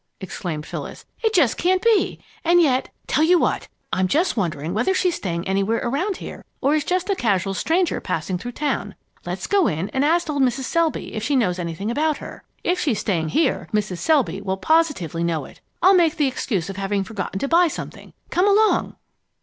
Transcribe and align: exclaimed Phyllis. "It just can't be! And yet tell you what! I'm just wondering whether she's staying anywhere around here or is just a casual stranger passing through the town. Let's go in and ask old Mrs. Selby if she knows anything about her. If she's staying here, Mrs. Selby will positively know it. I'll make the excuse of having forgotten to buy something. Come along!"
exclaimed 0.19 0.65
Phyllis. 0.65 1.05
"It 1.21 1.31
just 1.31 1.57
can't 1.57 1.83
be! 1.83 2.17
And 2.43 2.59
yet 2.59 2.89
tell 3.05 3.23
you 3.23 3.37
what! 3.37 3.67
I'm 3.93 4.07
just 4.07 4.35
wondering 4.35 4.73
whether 4.73 4.95
she's 4.95 5.13
staying 5.13 5.47
anywhere 5.47 5.77
around 5.83 6.17
here 6.17 6.43
or 6.59 6.73
is 6.73 6.83
just 6.83 7.11
a 7.11 7.15
casual 7.15 7.53
stranger 7.53 8.01
passing 8.01 8.39
through 8.39 8.53
the 8.53 8.59
town. 8.61 8.95
Let's 9.27 9.45
go 9.45 9.67
in 9.67 9.89
and 9.89 10.03
ask 10.03 10.27
old 10.27 10.41
Mrs. 10.41 10.63
Selby 10.63 11.13
if 11.13 11.21
she 11.21 11.35
knows 11.35 11.59
anything 11.59 11.91
about 11.91 12.17
her. 12.17 12.43
If 12.63 12.79
she's 12.79 12.97
staying 12.99 13.29
here, 13.29 13.69
Mrs. 13.75 13.99
Selby 13.99 14.41
will 14.41 14.57
positively 14.57 15.23
know 15.23 15.45
it. 15.45 15.61
I'll 15.83 15.93
make 15.93 16.15
the 16.15 16.27
excuse 16.27 16.67
of 16.67 16.77
having 16.77 17.03
forgotten 17.03 17.37
to 17.37 17.47
buy 17.47 17.67
something. 17.67 18.13
Come 18.31 18.47
along!" 18.47 18.95